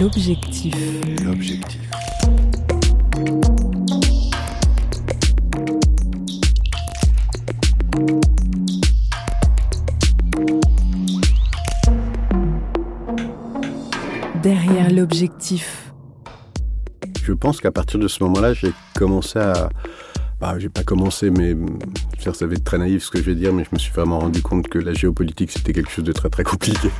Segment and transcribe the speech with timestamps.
[0.00, 0.74] l'objectif.
[1.24, 1.80] l'objectif.
[14.42, 15.92] Derrière l'objectif.
[17.22, 19.68] Je pense qu'à partir de ce moment-là, j'ai commencé à.
[20.40, 21.56] Bah, j'ai pas commencé, mais
[22.20, 24.18] ça va être très naïf ce que je vais dire, mais je me suis vraiment
[24.18, 26.90] rendu compte que la géopolitique c'était quelque chose de très très compliqué.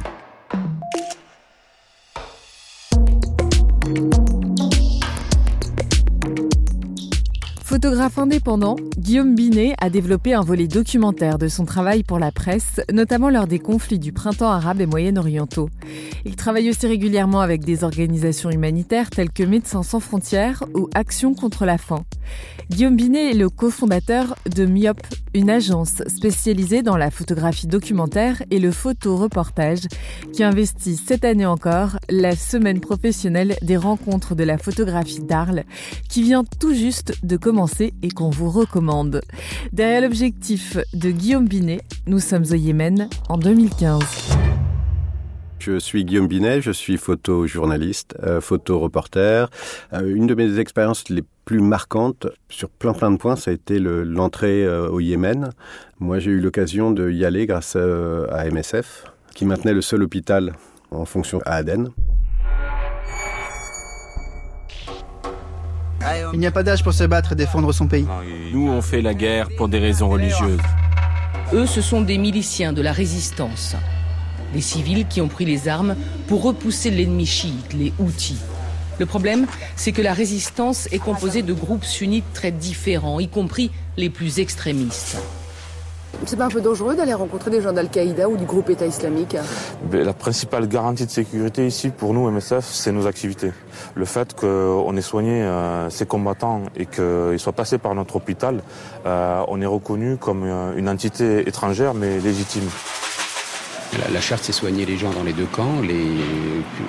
[8.07, 12.81] Photographe indépendant, Guillaume Binet a développé un volet documentaire de son travail pour la presse,
[12.93, 15.71] notamment lors des conflits du printemps arabe et moyen-orientaux.
[16.25, 21.35] Il travaille aussi régulièrement avec des organisations humanitaires telles que Médecins sans frontières ou Action
[21.35, 22.05] contre la faim.
[22.71, 25.01] Guillaume Binet est le cofondateur de MIOP,
[25.35, 29.87] une agence spécialisée dans la photographie documentaire et le photoreportage
[30.33, 35.65] qui investit cette année encore la semaine professionnelle des rencontres de la photographie d'Arles
[36.09, 39.21] qui vient tout juste de commencer et qu'on vous recommande.
[39.73, 44.03] Derrière l'objectif de Guillaume Binet, nous sommes au Yémen en 2015.
[45.59, 49.47] Je suis Guillaume Binet, je suis photojournaliste, euh, photoreporter.
[49.95, 53.55] Euh, une de mes expériences les plus marquantes sur plein plein de points, ça a
[53.55, 55.51] été le- l'entrée euh, au Yémen.
[55.99, 60.03] Moi, j'ai eu l'occasion de y aller grâce euh, à MSF, qui maintenait le seul
[60.03, 60.53] hôpital
[60.93, 61.89] en fonction à Aden.
[66.33, 68.07] Il n'y a pas d'âge pour se battre et défendre son pays.
[68.53, 70.61] Nous, on fait la guerre pour des raisons religieuses.
[71.53, 73.77] Eux, ce sont des miliciens de la résistance.
[74.53, 78.39] Des civils qui ont pris les armes pour repousser l'ennemi chiite, les Houthis.
[78.99, 83.71] Le problème, c'est que la résistance est composée de groupes sunnites très différents, y compris
[83.97, 85.19] les plus extrémistes.
[86.25, 89.37] C'est pas un peu dangereux d'aller rencontrer des gens d'Al-Qaïda ou du groupe État islamique
[89.93, 93.53] Mais La principale garantie de sécurité ici pour nous, MSF, c'est nos activités.
[93.95, 98.63] Le fait qu'on ait soigné euh, ces combattants et qu'ils soient passés par notre hôpital,
[99.05, 102.69] euh, on est reconnu comme euh, une entité étrangère mais légitime.
[104.01, 106.09] La, la charte, c'est soigner les gens dans les deux camps, les,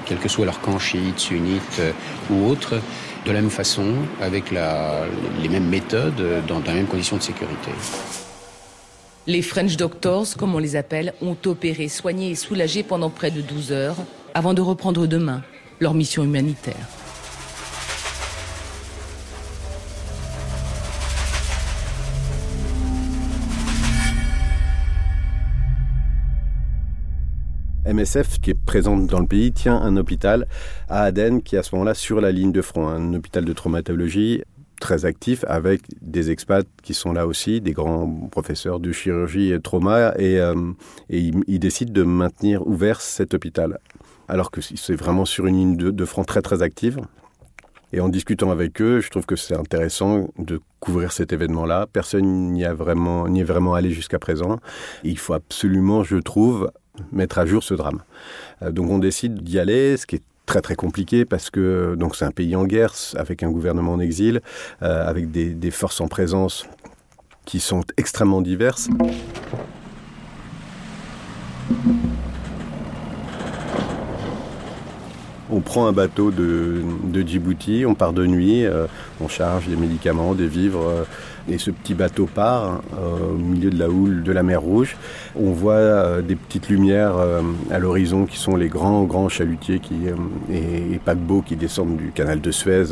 [0.06, 1.92] quel que soit leur camp chiite, sunnite euh,
[2.32, 2.80] ou autre,
[3.26, 5.02] de la même façon, avec la,
[5.42, 7.72] les mêmes méthodes, dans, dans les mêmes conditions de sécurité.
[9.30, 13.42] Les French Doctors, comme on les appelle, ont opéré, soigné et soulagé pendant près de
[13.42, 13.98] 12 heures
[14.34, 15.44] avant de reprendre demain
[15.82, 16.88] leur mission humanitaire.
[27.86, 30.48] MSF, qui est présente dans le pays, tient un hôpital
[30.88, 33.51] à Aden, qui est à ce moment-là sur la ligne de front, un hôpital de
[33.51, 34.44] traumatologie
[34.79, 39.59] très actif avec des expats qui sont là aussi, des grands professeurs de chirurgie et
[39.59, 40.56] trauma, et, euh,
[41.09, 43.79] ils, décident de maintenir ouvert cet hôpital.
[44.27, 47.00] Alors que c'est vraiment sur une ligne de, front très très active.
[47.94, 51.88] Et en discutant avec eux, je trouve que c'est intéressant de couvrir cet événement-là.
[51.91, 54.59] Personne n'y est vraiment allé jusqu'à présent.
[55.03, 56.69] Il faut absolument, je trouve,
[57.12, 58.01] mettre à jour ce drame.
[58.62, 62.16] Euh, donc on décide d'y aller, ce qui est très très compliqué parce que donc
[62.16, 64.42] c'est un pays en guerre avec un gouvernement en exil,
[64.82, 66.66] euh, avec des, forces en présence
[67.46, 68.90] qui sont extrêmement diverses.
[75.50, 78.88] On prend un bateau de, de Djibouti, on part de nuit, euh,
[79.22, 81.04] on charge des médicaments, des vivres, euh,
[81.50, 84.98] et ce petit bateau part euh, au milieu de la houle de la mer Rouge.
[85.36, 87.42] On voit euh, des petites lumières euh,
[87.72, 90.16] à l'horizon qui sont les grands, grands chalutiers qui, euh,
[90.52, 92.86] et, paquebots qui descendent du canal de Suez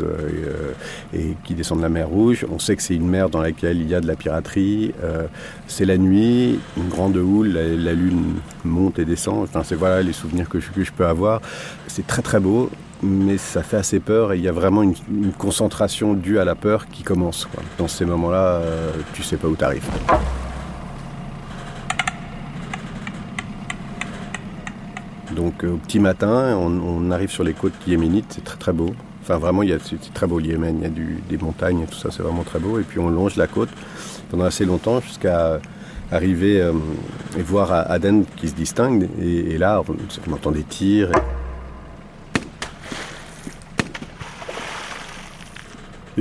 [1.12, 2.46] et, qui descendent de la mer Rouge.
[2.50, 4.92] On sait que c'est une mer dans laquelle il y a de la piraterie.
[5.66, 9.42] C'est la nuit, une grande houle, la, la lune monte et descend.
[9.42, 11.40] Enfin, c'est voilà les souvenirs que je, que je peux avoir.
[11.88, 12.70] C'est très très beau
[13.02, 14.94] mais ça fait assez peur et il y a vraiment une,
[15.38, 17.48] concentration due à la peur qui commence.
[17.78, 19.88] Dans ces moments-là, euh, tu sais pas où t'arrives.
[25.34, 28.94] Donc euh, au petit matin, on, arrive sur les côtes yéménites, c'est très très beau.
[29.22, 32.22] Enfin vraiment, c'est très beau le Yémen, il y a des montagnes tout ça, c'est
[32.22, 32.78] vraiment très beau.
[32.78, 33.68] Et puis on longe la côte
[34.30, 35.60] pendant assez longtemps jusqu'à
[36.10, 36.72] arriver euh,
[37.38, 39.08] et voir Aden qui se distingue.
[39.20, 39.82] Et, là,
[40.28, 41.10] on, entend des tirs.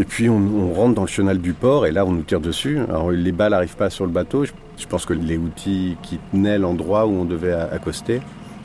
[0.03, 2.79] Puis on, rentre dans le chenal du port et là on nous tire dessus.
[2.89, 4.43] Alors les balles n'arrivent pas sur le bateau.
[4.45, 8.21] Je, pense que les outils qui tenaient l'endroit où on devait accoster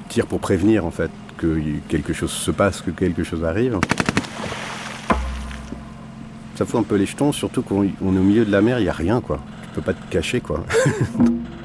[0.09, 3.79] tirent pour prévenir en fait que quelque chose se passe, que quelque chose arrive.
[6.57, 8.81] Ça fout un peu les jetons, surtout qu'on on est au milieu de la mer,
[8.81, 9.39] il n'y a rien quoi.
[9.63, 10.65] Tu peux pas te cacher quoi.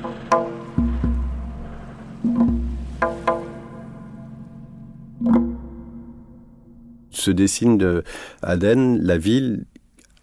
[7.26, 8.04] se dessine de
[8.42, 9.66] Aden, la ville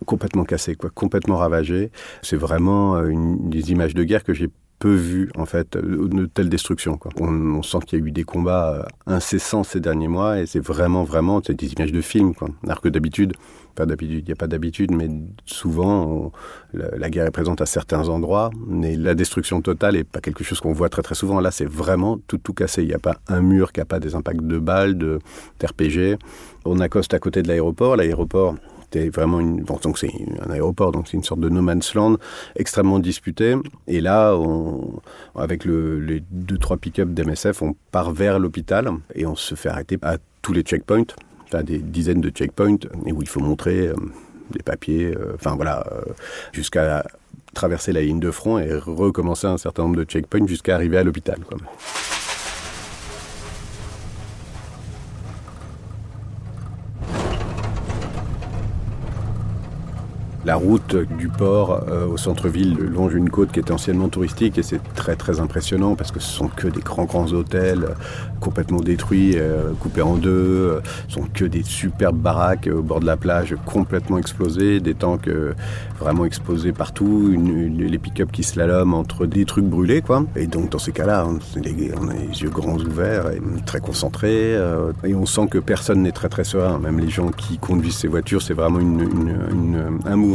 [0.07, 1.91] complètement cassée, quoi, complètement ravagée.
[2.23, 4.49] C'est vraiment euh, une des images de guerre que j'ai
[4.83, 6.97] peu vues, en fait, euh, de telle destruction.
[6.97, 7.13] Quoi.
[7.21, 10.59] On, sent qu'il y a eu des combats euh, incessants ces derniers mois et c'est
[10.59, 12.35] vraiment, vraiment, c'est des images de films.
[12.35, 12.49] Quoi.
[12.65, 13.35] Alors que d'habitude,
[13.77, 15.09] pas d'habitude, il n'y a pas d'habitude, mais
[15.47, 16.33] souvent,
[16.75, 20.59] la, guerre est présente à certains endroits, mais la destruction totale n'est pas quelque chose
[20.59, 21.39] qu'on voit très très souvent.
[21.39, 22.83] Là, c'est vraiment tout, tout cassé.
[22.83, 25.21] Il n'y a pas un mur qui n'a pas des impacts de balles, de
[25.61, 26.19] d'RPG.
[26.65, 27.95] On accoste à côté de l'aéroport.
[27.95, 28.57] L'aéroport,
[28.93, 29.65] c'était vraiment une.
[29.65, 30.11] Donc c'est
[30.41, 32.17] un aéroport, donc c'est une sorte de no man's land
[32.57, 33.57] extrêmement disputé.
[33.87, 35.01] Et là, on,
[35.35, 39.69] avec le, les deux trois pick-up d'MSF, on part vers l'hôpital et on se fait
[39.69, 43.89] arrêter à tous les checkpoints, enfin des dizaines de checkpoints, et où il faut montrer
[43.89, 43.95] euh,
[44.51, 46.03] des papiers, euh, enfin voilà, euh,
[46.53, 47.05] jusqu'à
[47.55, 51.05] traverser la ligne de front et recommencer un certain nombre de checkpoints jusqu'à arriver à
[51.05, 51.39] l'hôpital.
[60.45, 64.65] La route du port euh, au centre-ville longe une côte qui était anciennement touristique et
[64.65, 67.95] c'est très très impressionnant parce que ce sont que des grands grands hôtels euh,
[68.41, 73.07] complètement détruits, euh, coupés en deux, ce sont que des superbes baraques au bord de
[73.07, 75.31] la plage complètement explosées, des tanks
[76.01, 77.31] vraiment exposés partout,
[77.79, 80.25] les pick-up qui slalom entre des trucs brûlés quoi.
[80.35, 84.59] Et donc dans ces cas-là, on, a les yeux grands ouverts et très concentrés
[85.05, 88.09] et on sent que personne n'est très très serein, même les gens qui conduisent ces
[88.09, 90.32] voitures, c'est vraiment un mouvement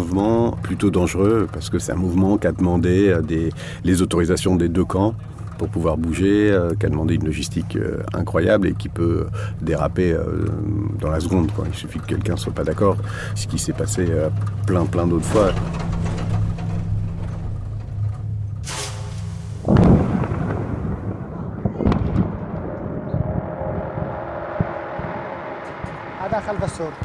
[0.62, 3.50] plutôt dangereux parce que c'est un mouvement qui a demandé euh,
[3.84, 5.14] les autorisations des deux camps
[5.58, 9.28] pour pouvoir bouger, euh, qui a demandé une logistique euh, incroyable et qui peut
[9.62, 10.16] déraper
[11.02, 11.50] dans la seconde.
[11.68, 12.98] Il suffit que quelqu'un soit pas d'accord,
[13.36, 14.06] ce qui s'est passé
[14.66, 15.52] plein plein d'autres fois.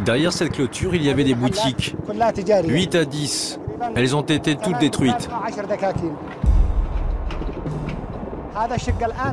[0.05, 1.95] Derrière cette clôture, il y avait des boutiques.
[2.65, 3.59] 8 à 10.
[3.97, 5.29] Elles ont été toutes détruites.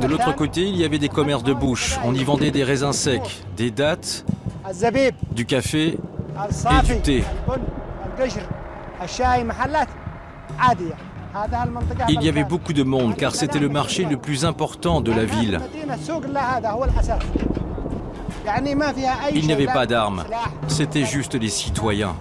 [0.02, 2.00] De l'autre côté, il y avait des commerces de bouche.
[2.04, 4.26] On y vendait des raisins secs, des dattes,
[5.32, 7.24] du café et du thé.
[12.10, 15.26] Il y avait beaucoup de monde car c'était le marché le plus important de la
[15.26, 15.60] ville.
[19.34, 20.24] Il n'y avait pas d'armes,
[20.68, 22.16] c'était juste des citoyens.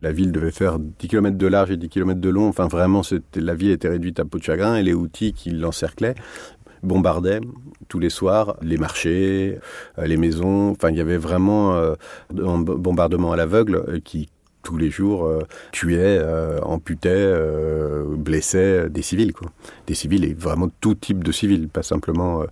[0.00, 2.48] La ville devait faire 10 km de large et 10 km de long.
[2.48, 5.50] Enfin, vraiment, c'était- la ville était réduite à peau de chagrin et les outils qui
[5.50, 6.14] l'encerclaient
[6.84, 7.40] bombardaient
[7.88, 9.58] tous les soirs les marchés,
[9.98, 10.70] euh, les maisons.
[10.70, 11.94] Enfin, il y avait vraiment euh,
[12.40, 14.28] un bombardement à l'aveugle euh, qui
[14.62, 15.40] tous les jours euh,
[15.72, 19.32] tuait, euh, amputait, euh, blessait des civils.
[19.32, 19.50] Quoi.
[19.86, 22.46] Des civils et vraiment tout type de civils, pas simplement euh,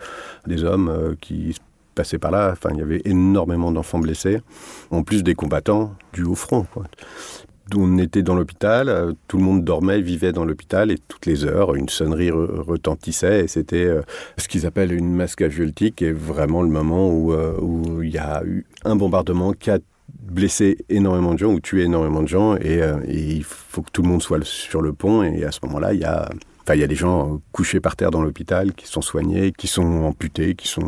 [0.46, 1.56] des hommes euh, qui
[1.94, 2.50] passaient par là.
[2.52, 4.40] Enfin, il y avait énormément d'enfants blessés,
[4.90, 6.66] en plus des combattants du haut front.
[7.74, 11.44] On était dans l'hôpital, euh, tout le monde dormait, vivait dans l'hôpital et toutes les
[11.44, 14.02] heures, une sonnerie re- retentissait et c'était euh,
[14.38, 18.18] ce qu'ils appellent une masse casualty qui est vraiment le moment où, euh, il y
[18.18, 19.52] a eu un bombardement
[20.08, 23.82] a blessé énormément de gens ou tué énormément de gens et, euh, et il faut
[23.82, 26.28] que tout le monde soit sur le pont et à ce moment-là, il y a
[26.68, 29.68] Enfin, il y a des gens couchés par terre dans l'hôpital, qui sont soignés, qui
[29.68, 30.80] sont amputés, qui sont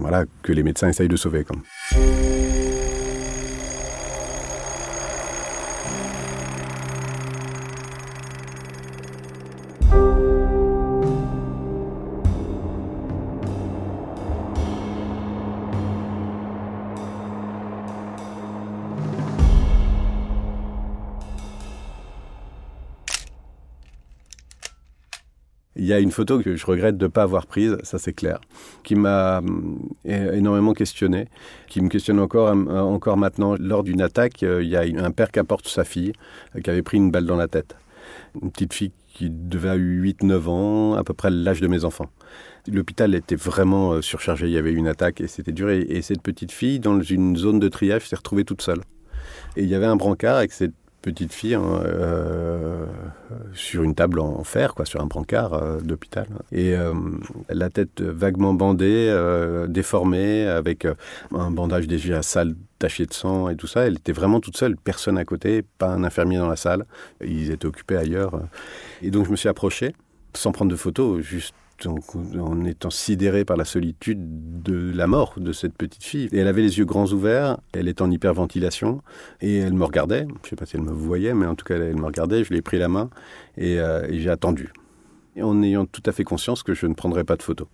[0.00, 1.44] voilà que les médecins essayent de sauver.
[25.84, 28.14] Il y a une photo que je regrette de ne pas avoir prise, ça c'est
[28.14, 28.40] clair,
[28.84, 29.42] qui m'a
[30.08, 31.28] euh, énormément questionné,
[31.68, 33.54] qui me questionne encore, euh, encore maintenant.
[33.60, 36.14] Lors d'une attaque, euh, il y a un père qui apporte sa fille,
[36.64, 37.76] qui avait pris une balle dans la tête.
[38.42, 42.08] Une petite fille qui devait avoir 8-9 ans, à peu près l'âge de mes enfants.
[42.66, 45.68] L'hôpital était vraiment surchargé, il y avait eu une attaque et c'était dur.
[45.68, 48.80] Et cette petite fille, dans une zone de triage, s'est retrouvée toute seule.
[49.58, 50.72] Et il y avait un brancard avec cette
[51.04, 52.86] petite fille hein, euh,
[53.52, 56.26] sur une table en fer, quoi, sur un brancard euh, d'hôpital.
[56.50, 56.94] Et euh,
[57.50, 59.14] la tête vaguement bandée,
[59.68, 60.86] déformée, avec
[61.32, 63.86] un bandage déjà sale, taché de sang et tout ça.
[63.86, 66.86] Elle était vraiment toute seule, personne à côté, pas un infirmier dans la salle.
[67.22, 68.40] Ils étaient occupés ailleurs.
[69.02, 69.94] Et donc je me suis approché,
[70.32, 71.54] sans prendre de photos, juste
[71.86, 76.28] en étant sidéré par la solitude de la mort de cette petite fille.
[76.32, 79.02] Et elle avait les yeux grands ouverts, elle était en hyperventilation,
[79.40, 81.64] et elle me regardait, je ne sais pas si elle me voyait, mais en tout
[81.64, 83.10] cas elle me regardait, je lui ai pris la main,
[83.56, 84.72] et, euh, j'ai attendu.
[85.40, 87.68] en ayant tout à fait conscience que je ne prendrais pas de photos.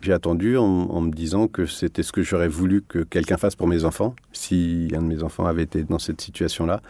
[0.00, 3.68] J'ai attendu en, me disant que c'était ce que j'aurais voulu que quelqu'un fasse pour
[3.68, 6.82] mes enfants, si un de mes enfants avait été dans cette situation-là.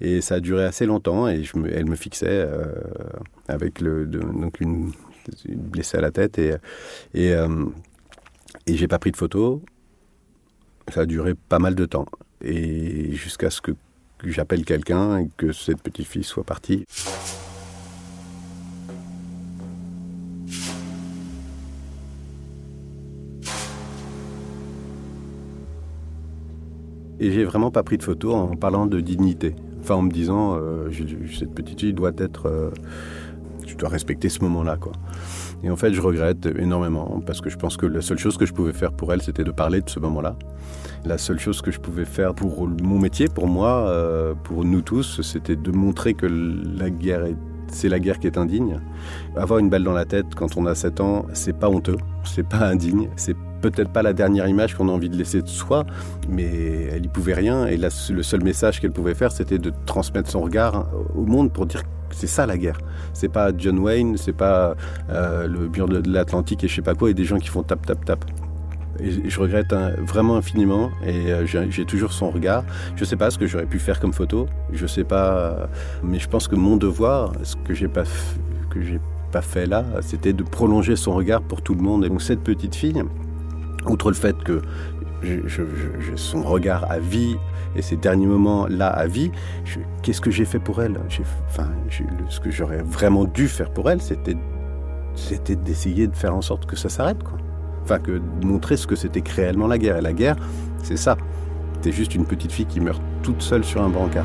[0.00, 1.42] Et ça a duré assez longtemps et
[1.72, 2.64] elle me fixait euh,
[3.48, 4.92] avec le, donc une,
[5.48, 6.54] blessé à la tête et,
[7.14, 7.66] et, euh,
[8.66, 9.60] et j'ai pas pris de photos.
[10.92, 12.06] Ça a duré pas mal de temps.
[12.42, 13.72] Et jusqu'à ce que
[14.24, 16.84] j'appelle quelqu'un et que cette petite fille soit partie.
[27.20, 29.54] Et j'ai vraiment pas pris de photos en parlant de dignité.
[29.80, 30.90] Enfin, en me disant, euh,
[31.38, 32.46] cette petite fille doit être.
[32.46, 32.70] Euh,
[33.74, 34.92] tu dois respecter ce moment-là, quoi.
[35.64, 38.46] Et en fait, je regrette énormément parce que je pense que la seule chose que
[38.46, 40.36] je pouvais faire pour elle, c'était de parler de ce moment-là.
[41.04, 44.80] La seule chose que je pouvais faire pour mon métier, pour moi, euh, pour nous
[44.80, 47.26] tous, c'était de montrer que la guerre
[47.68, 48.78] c'est la guerre qui est indigne.
[49.36, 52.46] Avoir une balle dans la tête quand on a 7 ans, c'est pas honteux, c'est
[52.46, 55.84] pas indigne, c'est peut-être pas la dernière image qu'on a envie de laisser de soi,
[56.28, 60.30] mais elle y pouvait rien et le seul message qu'elle pouvait faire, c'était de transmettre
[60.30, 61.82] son regard au monde pour dire
[62.14, 62.78] c'est ça la guerre.
[63.12, 64.74] C'est pas John Wayne, c'est pas
[65.10, 67.62] euh, le mur de l'Atlantique et je sais pas quoi, et des gens qui font
[67.62, 68.24] tap tap tap.
[69.00, 72.64] Et je regrette hein, vraiment infiniment et euh, j'ai toujours son regard.
[72.94, 75.68] Je sais pas ce que j'aurais pu faire comme photo, je sais pas,
[76.02, 78.04] mais je pense que mon devoir, ce que j'ai pas
[78.70, 79.00] que j'ai
[79.32, 82.04] pas fait là, c'était de prolonger son regard pour tout le monde.
[82.04, 83.02] Et donc cette petite fille,
[83.86, 84.62] outre le fait que
[86.16, 87.36] son regard à vie
[87.76, 89.30] et ces derniers moments là à vie,
[90.02, 90.98] qu'est-ce que j'ai fait pour elle?
[91.48, 91.68] Enfin,
[92.28, 94.36] ce que j'aurais vraiment dû faire pour elle, c'était
[95.56, 97.18] d'essayer de faire en sorte que ça s'arrête.
[97.82, 99.98] Enfin, que de montrer ce que c'était réellement la guerre.
[99.98, 100.36] Et la guerre,
[100.82, 101.18] c'est ça.
[101.82, 104.24] C'est juste une petite fille qui meurt toute seule sur un brancard.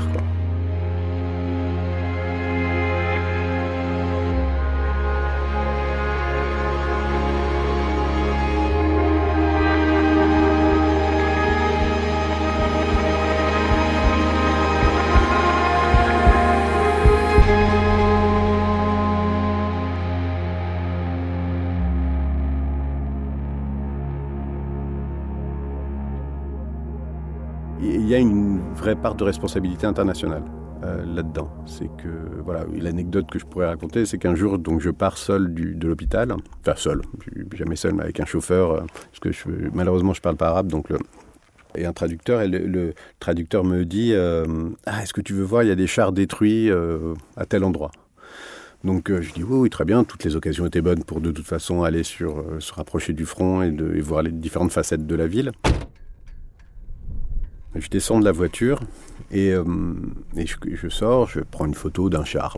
[28.80, 30.44] Vraie part de responsabilité internationale.
[30.82, 31.50] Euh, là-dedans.
[31.66, 32.08] C'est que,
[32.46, 35.88] voilà, l'anecdote que je pourrais raconter, c'est qu'un jour, donc, je pars seul du, de
[35.90, 37.02] l'hôpital, enfin seul,
[37.54, 38.82] jamais seul, mais avec un chauffeur, euh,
[39.12, 40.98] parce que malheureusement je parle pas arabe, donc le,
[41.76, 45.64] et un traducteur, et le, traducteur me dit euh, Ah, est-ce que tu veux voir,
[45.64, 46.72] il y a des chars détruits
[47.36, 47.92] à tel endroit?
[48.86, 51.46] Donc je dis oui, oui, très bien, toutes les occasions étaient bonnes pour de toute
[51.46, 55.16] façon aller sur, se rapprocher du front et, de, et voir les différentes facettes de
[55.16, 55.52] la ville.
[57.76, 58.82] Je descends de la voiture
[59.32, 59.64] et, euh,
[60.36, 62.58] je, sors, je prends une photo d'un char.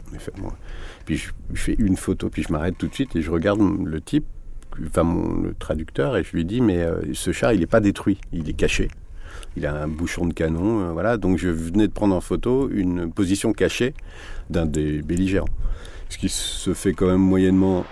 [1.05, 3.99] Puis je, fais une photo, puis je m'arrête tout de suite et je regarde le
[3.99, 4.25] type,
[4.87, 7.81] enfin mon, le traducteur, et je lui dis mais euh, ce char il n'est pas
[7.81, 8.87] détruit, il est caché.
[9.57, 11.17] Il a un bouchon de canon, euh, voilà.
[11.17, 13.93] Donc je venais de prendre en photo une position cachée
[14.49, 15.49] d'un des belligérants.
[16.07, 17.85] Ce qui se fait quand même moyennement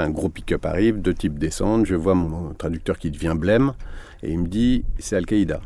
[0.00, 3.72] un gros pick-up arrive, deux types descendent, je vois mon traducteur qui devient blême,
[4.22, 5.60] et il me dit c'est Al-Qaïda.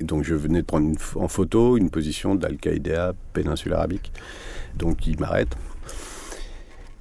[0.00, 4.12] Donc je venais de prendre en photo une position d'Al-Qaïda, péninsule arabique.
[4.76, 5.56] Donc il m'arrête.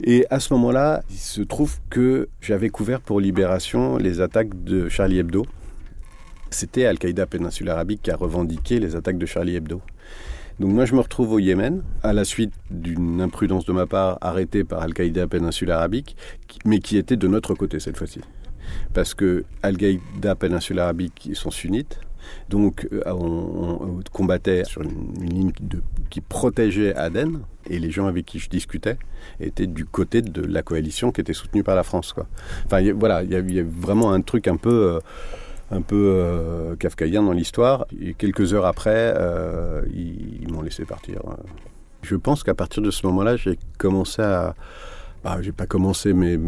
[0.03, 4.89] Et à ce moment-là, il se trouve que j'avais couvert pour Libération les attaques de
[4.89, 5.45] Charlie Hebdo.
[6.49, 9.81] C'était Al-Qaïda péninsule arabique qui a revendiqué les attaques de Charlie Hebdo.
[10.59, 14.17] Donc moi je me retrouve au Yémen à la suite d'une imprudence de ma part
[14.21, 16.17] arrêtée par Al-Qaïda péninsule arabique,
[16.65, 18.21] mais qui était de notre côté cette fois-ci.
[18.93, 21.99] Parce que Al-Qaïda péninsule arabique sont sunnites,
[22.49, 25.51] donc euh, on, combattait sur une, ligne
[26.09, 28.97] qui protégeait Aden, et les gens avec qui je discutais
[29.39, 32.13] étaient du côté de la coalition qui était soutenue par la France.
[32.13, 32.27] Quoi.
[32.65, 34.95] Enfin voilà, il y, a vraiment un truc un peu...
[34.95, 34.99] Euh,
[35.71, 37.85] un peu euh, kafkaïen dans l'histoire.
[38.01, 41.21] Et quelques heures après, euh, ils, m'ont laissé partir.
[42.01, 44.55] Je pense qu'à partir de ce moment-là, j'ai commencé à...
[45.23, 46.39] Bah, j'ai pas commencé, mais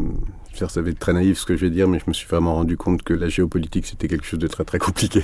[0.54, 2.56] ça va être très naïf ce que je vais dire, mais je me suis vraiment
[2.56, 5.24] rendu compte que la géopolitique, c'était quelque chose de très très compliqué.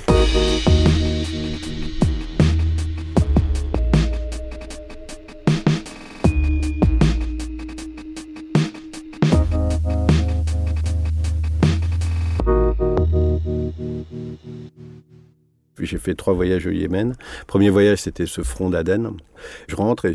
[15.80, 17.14] J'ai fait trois voyages au Yémen.
[17.46, 19.12] Premier voyage, c'était ce front d'Aden.
[19.68, 20.14] Je rentre et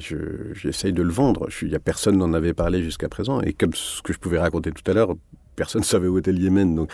[0.53, 1.47] j'essaye de le vendre.
[1.61, 3.41] Il n'y a personne n'en avait parlé jusqu'à présent.
[3.41, 5.15] Et comme ce que je pouvais raconter tout à l'heure,
[5.55, 6.75] personne ne savait où était le Yémen.
[6.75, 6.91] Donc,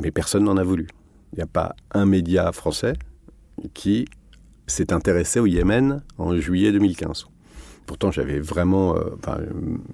[0.00, 0.88] mais personne n'en a voulu.
[1.32, 2.94] Il n'y a pas un média français
[3.74, 4.06] qui
[4.66, 7.26] s'est intéressé au Yémen en juillet 2015.
[7.86, 8.96] Pourtant, j'avais vraiment.
[8.96, 9.16] Euh,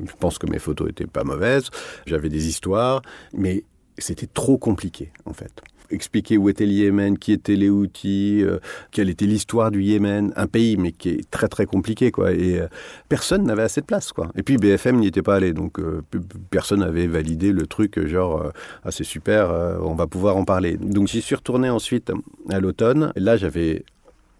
[0.04, 1.70] je pense que mes photos étaient pas mauvaises.
[2.06, 3.02] J'avais des histoires,
[3.32, 3.64] mais
[3.98, 5.62] c'était trop compliqué, en fait
[5.94, 8.58] expliquer où était le Yémen, qui étaient les outils, euh,
[8.90, 12.32] quelle était l'histoire du Yémen, un pays mais qui est très très compliqué quoi.
[12.32, 12.68] Et euh,
[13.08, 14.30] personne n'avait assez de place quoi.
[14.36, 16.02] Et puis BFM n'y était pas allé, donc euh,
[16.50, 18.52] personne n'avait validé le truc genre
[18.84, 19.50] ah c'est super,
[19.82, 20.76] on va pouvoir en parler.
[20.76, 22.12] Donc j'y suis retourné ensuite
[22.50, 23.12] à l'automne.
[23.16, 23.84] Là j'avais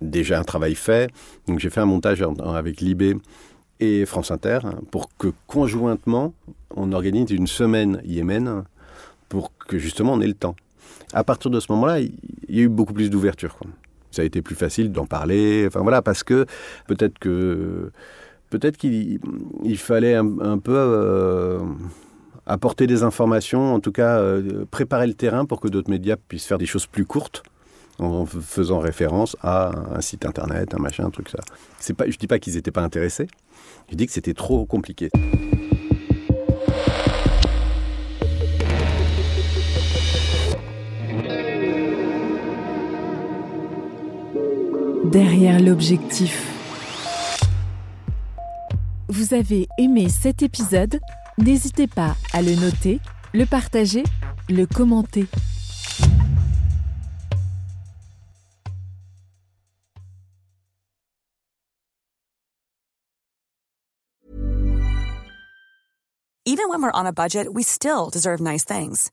[0.00, 1.10] déjà un travail fait,
[1.46, 3.16] donc j'ai fait un montage avec Libé
[3.80, 6.34] et France Inter pour que conjointement
[6.76, 8.64] on organise une semaine Yémen
[9.28, 10.56] pour que justement on ait le temps
[11.14, 12.12] à partir de ce moment-là, il
[12.48, 13.57] y a eu beaucoup plus d'ouverture.
[14.11, 15.64] Ça a été plus facile d'en parler.
[15.66, 16.46] Enfin voilà, parce que
[16.87, 17.90] peut-être que
[18.50, 19.20] peut-être qu'il
[19.77, 21.59] fallait un, peu euh,
[22.46, 26.46] apporter des informations, en tout cas euh, préparer le terrain pour que d'autres médias puissent
[26.46, 27.42] faire des choses plus courtes
[27.98, 31.38] en faisant référence à un site internet, un machin, un truc ça.
[31.79, 33.29] C'est pas, je dis pas qu'ils n'étaient pas intéressés.
[33.90, 35.11] Je dis que c'était trop compliqué.
[45.14, 46.44] Derrière l'objectif.
[49.09, 50.98] Vous avez aimé cet épisode?
[51.38, 52.98] N'hésitez pas à le noter,
[53.33, 54.03] le partager,
[54.48, 55.27] le commenter.
[66.44, 69.12] Even when we're on a budget, we still deserve nice things.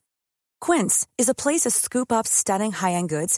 [0.59, 3.37] Quince is a place to scoop up stunning high-end goods